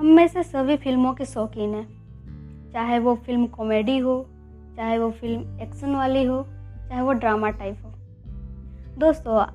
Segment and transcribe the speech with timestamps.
[0.00, 1.88] हम में से सभी फ़िल्मों के शौकीन हैं।
[2.72, 4.26] चाहे वो फ़िल्म कॉमेडी हो,
[4.76, 6.46] चाहे वो फ़िल्म एक्शन वाली हो,
[6.88, 7.90] चाहे वो ड्रामा टाइप हो।
[8.98, 9.46] दोस्तों,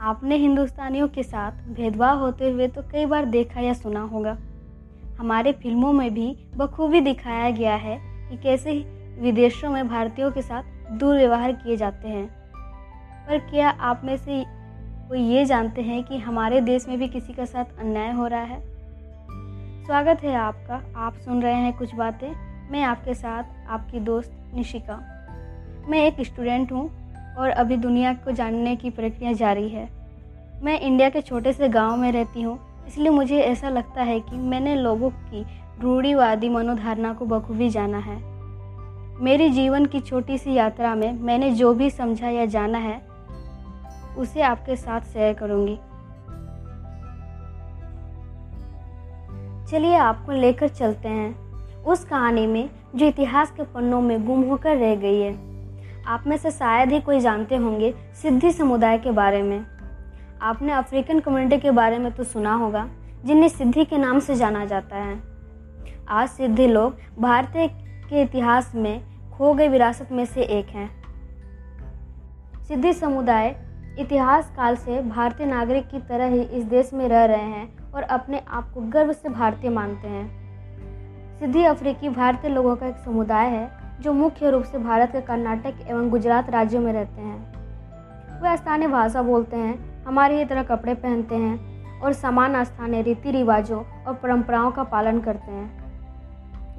[0.00, 4.38] आपने हिंदुस्तानियों के साथ भेदभाव होते हुए तो कई बार देखा या सुना होगा।
[5.18, 7.98] हमारे फ़िल्मों में भी बखूबी दिखाया गया है
[8.30, 8.72] कि कैसे
[9.20, 10.62] विदेशों में भारतीयों के साथ
[10.92, 12.26] दुर्व्यवहार किए जाते हैं।
[13.28, 14.44] पर क्या आप में से
[15.08, 18.42] कोई ये जानते हैं कि हमारे देश में भी किसी का साथ अन्याय हो रहा
[18.42, 18.73] है?
[19.84, 22.28] स्वागत है आपका। आप सुन रहे हैं कुछ बातें।
[22.70, 24.94] मैं आपके साथ आपकी दोस्त निशिका।
[25.88, 26.84] मैं एक स्टूडेंट हूँ
[27.36, 29.88] और अभी दुनिया को जानने की प्रक्रिया जारी है।
[30.62, 34.36] मैं इंडिया के छोटे से गाँव में रहती हूँ, इसलिए मुझे ऐसा लगता है कि
[34.36, 35.44] मैंने लोगों की
[35.80, 38.16] रूढ़ीवादी मनोधारणा को बखूबी जाना है।
[39.22, 43.00] मेरी जीवन की छोटी सी यात्रा में मैंने जो भी समझा या जाना है,
[44.18, 45.78] उसे आपके साथ शेयर करूँगी।
[49.70, 54.76] चलिए आपको लेकर चलते हैं। उस कहानी में, जो इतिहास के पन्नों में गुम होकर
[54.76, 55.32] रह गई है।
[56.06, 59.66] आप में से शायद ही कोई जानते होंगे सिद्धि समुदाय के बारे में।
[60.42, 62.88] आपने अफ्रीकन कम्युनिटी के बारे में तो सुना होगा,
[63.24, 65.22] जिन्हें सिद्धि के नाम से जाना जाता है।
[66.08, 67.68] आज सिद्धि लोग भारतीय
[68.10, 70.90] के इतिहास में खो गई विरासत में से एक हैं।
[72.64, 73.56] सिद्धि समुदाय
[73.98, 78.02] इतिहास काल से भारतीय नागरिक की तरह ही इस देश में रह रहे हैं और
[78.02, 80.44] अपने आप को गर्व से भारतीय मानते हैं।
[81.38, 83.70] सिद्धि अफ्रीकी भारतीय लोगों का एक समुदाय है,
[84.00, 87.54] जो मुख्य रूप से भारत के कर्नाटक एवं गुजरात राज्यों में रहते हैं।
[88.42, 93.30] वे स्थानीय भाषा बोलते हैं, हमारी ही तरह कपड़े पहनते हैं और समान स्थानीय रीति
[93.30, 95.84] रिवाजों और परंपराओं का पालन करते हैं।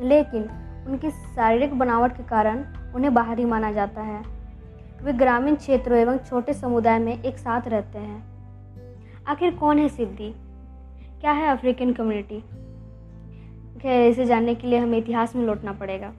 [0.01, 0.49] लेकिन
[0.87, 4.23] उनकी शारीरिक बनावट के कारण उन्हें बाहरी माना जाता है।
[5.03, 8.23] वे ग्रामीण क्षेत्रों एवं छोटे समुदाय में एक साथ रहते हैं।
[9.27, 10.35] आखिर कौन है सिद्धि?
[11.21, 12.39] क्या है अफ्रीकन कम्युनिटी
[13.79, 16.11] खैर, इसे जानने के लिए हमें इतिहास में लौटना पड़ेगा।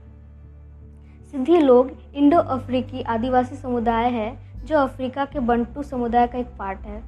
[1.33, 6.79] सिद्धि लोग इंडो अफ्रीकी आदिवासी समुदाय है, जो अफ्रीका के बंटू समुदाय का एक पार्ट
[6.79, 7.03] है।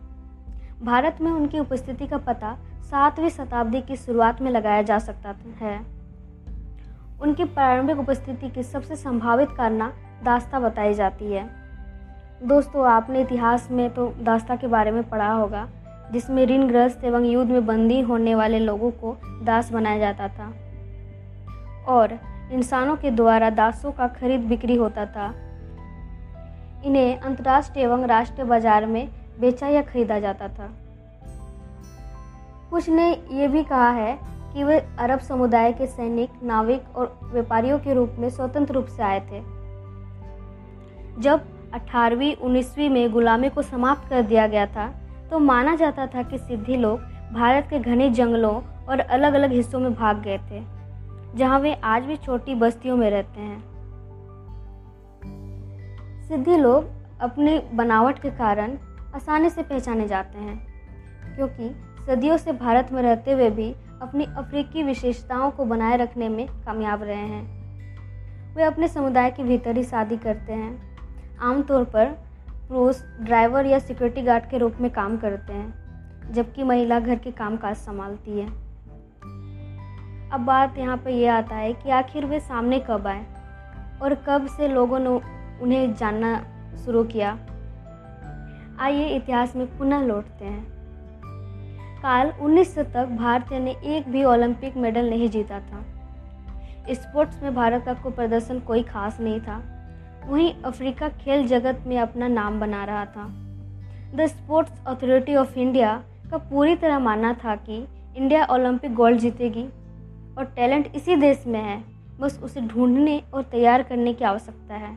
[0.85, 5.79] भारत में उनकी उपस्थिति का पता सातवीं शताब्दी की शुरुआत में लगाया जा सकता है।
[7.21, 9.93] उनकी प्रारंभिक उपस्थिति की सबसे संभावित कारणा
[10.25, 11.49] दास्ता बताई जाती है।
[12.43, 15.69] दोस्तों, आपने इतिहास में तो दास्ता के बारे में पढ़ा होगा।
[16.13, 20.53] जिसमें ऋणग्रस्त एवं युद्ध में बंदी होने वाले लोगों को दास बनाया जाता था।
[21.89, 22.19] और
[22.53, 25.35] इंसानों के द्वारा दासों का खरीद बिक्री होता था।
[26.85, 29.09] इन्हें अंतर्राष्ट्रीय एवं राष्ट्रीय बाज़ार में
[29.41, 30.71] बेचा या खरीदा जाता था।
[32.71, 34.19] कुछ ने यह भी कहा है
[34.55, 39.03] कि वे अरब समुदाय के सैनिक, नाविक और व्यापारियों के रूप में स्वतंत्र रूप से
[39.03, 39.41] आए थे।
[41.21, 41.41] जब
[41.75, 44.87] अठारहवीं, उन्नीसवीं में गुलामी को समाप्त कर दिया गया था
[45.31, 47.00] तो माना जाता था कि सिद्धि लोग
[47.33, 48.55] भारत के घने जंगलों
[48.89, 50.62] और अलग अलग हिस्सों में भाग गए थे,
[51.37, 53.59] जहाँ वे आज भी छोटी बस्तियों में रहते हैं।
[56.28, 56.88] सिद्धि लोग
[57.21, 58.77] अपनी बनावट के कारण
[59.15, 60.56] आसानी से पहचाने जाते हैं,
[61.37, 61.69] क्योंकि
[62.06, 63.71] सदियों से भारत में रहते हुए भी
[64.03, 69.77] अपनी अफ्रीकी विशेषताओं को बनाए रखने में कामयाब रहे हैं। वे अपने समुदाय के भीतर
[69.77, 72.17] ही शादी करते हैं। आमतौर पर
[72.69, 77.31] पुरुष ड्राइवर या सिक्योरिटी गार्ड के रूप में काम करते हैं, जबकि महिला घर के
[77.31, 78.47] काम काज संभालती है।
[80.31, 83.27] अब बात यहाँ पर यह आता है कि आखिर वे सामने कब आए
[84.03, 85.09] और कब से लोगों ने
[85.62, 86.47] उन्हें जानना
[86.84, 87.39] शुरू किया।
[88.81, 90.67] आइए इतिहास में पुनः लौटते हैं।
[92.03, 95.85] काल 1900 तक भारतीय ने एक भी ओलंपिक मेडल नहीं जीता था।
[96.91, 99.78] स्पोर्ट्स में भारत का कोई प्रदर्शन कोई खास नहीं था।
[100.28, 103.27] वहीं अफ्रीका खेल जगत में अपना नाम बना रहा था।
[104.15, 109.65] The Sports Authority of India का पूरी तरह मानना था कि इंडिया ओलंपिक गोल्ड जीतेगी
[110.38, 111.84] और टैलेंट इसी देश में है,
[112.21, 114.97] बस उसे ढूँढने और तैयार करने की आवश्यकता है।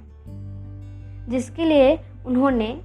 [1.29, 2.81] जिसके लिए उन्होंने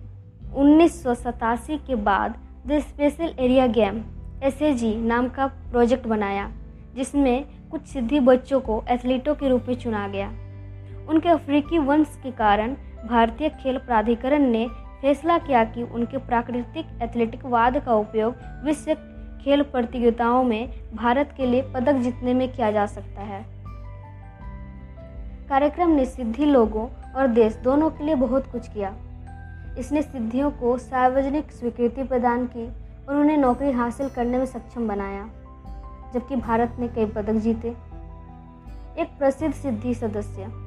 [0.56, 2.34] उन्नीस सौ सतासी के बाद
[2.66, 4.03] the special area game
[4.42, 6.50] SAG नाम का प्रोजेक्ट बनाया,
[6.97, 10.32] जिसमें कुछ सिद्धि बच्चों को एथलीटों के रूप में चुना गया।
[11.08, 12.74] उनके अफ्रीकी वंश के कारण
[13.08, 14.66] भारतीय खेल प्राधिकरण ने
[15.03, 18.94] फैसला किया कि उनके प्राकृतिक एथलेटिकवाद का उपयोग विश्व
[19.44, 23.44] खेल प्रतियोगिताओं में भारत के लिए पदक जीतने में किया जा सकता है।
[25.48, 28.94] कार्यक्रम ने सिद्धि लोगों और देश दोनों के लिए बहुत कुछ किया।
[29.78, 32.66] इसने सिद्धियों को सार्वजनिक स्वीकृति प्रदान की
[33.09, 35.24] और उन्हें नौकरी हासिल करने में सक्षम बनाया,
[36.14, 37.68] जबकि भारत ने कई पदक जीते।
[38.98, 40.66] एक प्रसिद्ध सिद्धि सदस्य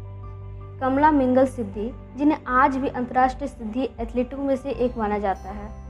[0.81, 5.90] कमला मिंगल सिद्धि, जिन्हें आज भी अंतर्राष्ट्रीय सिद्धि एथलीटों में से एक माना जाता है।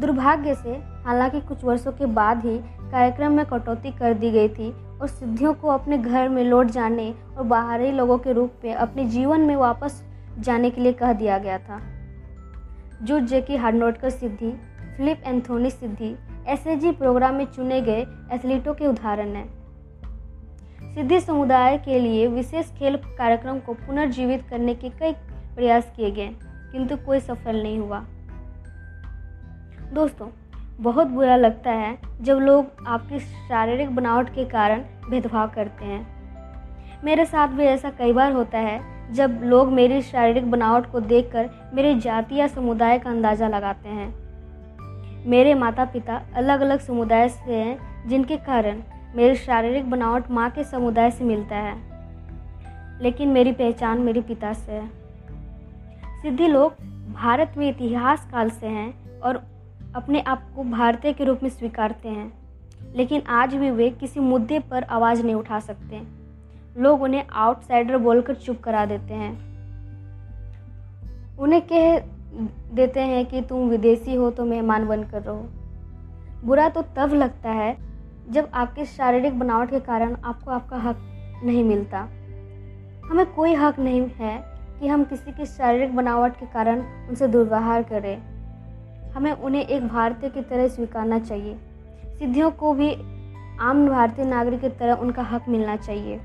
[0.00, 0.70] दुर्भाग्य से,
[1.06, 2.58] हालाँकि कुछ वर्षों के बाद ही
[2.90, 7.14] कार्यक्रम में कटौती कर दी गई थी और सिद्धियों को अपने घर में लौट जाने
[7.36, 10.04] और बाहरी लोगों के रूप में अपने जीवन में वापस
[10.38, 11.80] जाने के लिए कह दिया गया था।
[13.02, 14.60] जो जेकी Hardnotkar Siddi,
[14.96, 16.16] Philip Anthony Siddi
[16.46, 16.64] S
[16.98, 19.63] program में चुने गए एथलीटों के उदाहरण हैं।
[20.94, 25.12] सिद्धि समुदाय के लिए विशेष खेल कार्यक्रम को पुनर्जीवित करने के कई
[25.56, 26.28] प्रयास किए गए,
[26.72, 27.98] किंतु कोई सफल नहीं हुआ।
[29.94, 30.28] दोस्तों,
[30.80, 36.06] बहुत बुरा लगता है जब लोग आपकी शारीरिक बनावट के कारण भेदभाव करते हैं।
[37.04, 38.80] मेरे साथ भी ऐसा कई बार होता है
[39.12, 44.12] जब लोग मेरी शारीरिक बनावट को देखकर मेरे जाति या समुदाय का अंदाज़ा लगाते हैं।
[45.26, 48.82] मेरे माता पिता अलग अलग समुदाय से हैं जिनके कारण
[49.14, 51.76] मेरी शारीरिक बनावट माँ के समुदाय से मिलता है,
[53.02, 54.86] लेकिन मेरी पहचान मेरे पिता से है।
[56.22, 56.72] सिद्धि लोग
[57.14, 59.42] भारत में इतिहास काल से हैं और
[59.94, 62.32] अपने आप को भारतीय के रूप में स्वीकारते हैं,
[62.96, 66.02] लेकिन आज भी वे किसी मुद्दे पर आवाज़ नहीं उठा सकते।
[66.76, 69.32] लोग उन्हें आउटसाइडर बोलकर चुप करा देते हैं।
[71.38, 71.98] उन्हें कह
[72.74, 75.48] देते हैं कि तुम विदेशी हो तो मेहमान बनकर रहो।
[76.44, 77.76] बुरा तो तब लगता है
[78.30, 80.96] जब आपके शारीरिक बनावट के कारण आपको आपका हक
[81.44, 81.98] नहीं मिलता,
[83.10, 84.44] हमें कोई हक नहीं है
[84.80, 88.16] कि हम किसी की शारीरिक बनावट के कारण उनसे दुर्व्यवहार करें।
[89.12, 91.58] हमें उन्हें एक भारतीय की तरह स्वीकारना चाहिए।
[92.18, 92.94] सिद्धियों को भी
[93.60, 96.20] आम भारतीय नागरिक की तरह उनका हक मिलना चाहिए।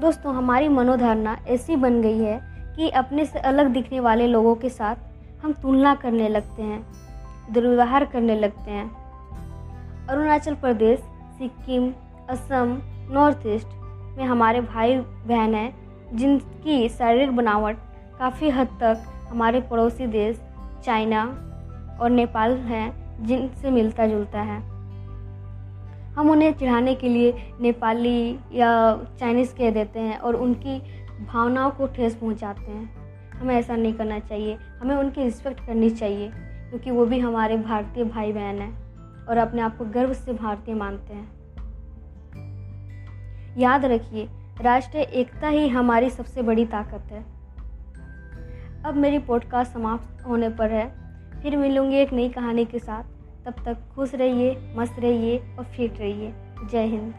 [0.00, 2.40] दोस्तों, हमारी मनोधारणा ऐसी बन गई है
[2.76, 4.96] कि अपने से अलग दिखने वाले लोगों के साथ
[5.44, 6.86] हम तुलना करने लगते हैं,
[7.52, 9.07] दुर्व्यवहार करने लगते हैं।
[10.08, 10.98] अरुणाचल प्रदेश,
[11.38, 11.90] सिक्किम,
[12.28, 12.78] असम,
[13.10, 13.68] नॉर्थ ईस्ट
[14.18, 15.74] में हमारे भाई बहन हैं,
[16.16, 17.76] जिनकी शारीरिक बनावट
[18.18, 20.40] काफ़ी हद तक हमारे पड़ोसी देश,
[20.84, 21.24] चाइना
[22.00, 24.58] और नेपाल हैं, जिनसे मिलता जुलता है।
[26.12, 30.78] हम उन्हें चिढ़ाने के लिए नेपाली या चाइनीज़ कह देते हैं और उनकी
[31.32, 32.90] भावनाओं को ठेस पहुंचाते हैं।
[33.32, 38.04] हमें ऐसा नहीं करना चाहिए, हमें उनकी रिस्पेक्ट करनी चाहिए, क्योंकि वो भी हमारे भारतीय
[38.04, 38.87] भाई बहन हैं।
[39.28, 41.38] और अपने आप को गर्व से भारतीय मानते हैं।
[43.58, 44.28] याद रखिए
[44.60, 47.24] राष्ट्रीय एकता ही हमारी सबसे बड़ी ताकत है।
[48.84, 51.08] अब मेरी पॉडकास्ट समाप्त होने पर है।
[51.42, 53.02] फिर मिलूँगी एक नई कहानी के साथ।
[53.44, 56.34] तब तक खुश रहिए, मस्त रहिए और फिट रहिए।
[56.70, 57.14] जय हिंद।